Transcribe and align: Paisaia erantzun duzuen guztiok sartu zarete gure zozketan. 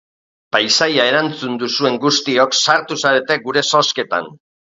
Paisaia 0.55 1.03
erantzun 1.09 1.59
duzuen 1.65 1.99
guztiok 2.07 2.57
sartu 2.61 2.99
zarete 3.05 3.39
gure 3.47 3.63
zozketan. 3.73 4.35